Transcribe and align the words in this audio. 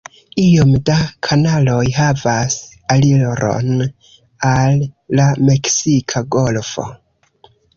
Iom 0.43 0.69
da 0.89 0.93
kanaloj 1.27 1.83
havas 1.97 2.57
aliron 2.95 3.85
al 4.55 4.83
la 5.21 5.29
Meksika 5.51 6.25
golfo. 6.39 6.89